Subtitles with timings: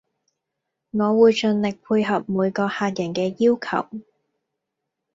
[0.89, 3.99] 我會盡力配合每位客人嘅要求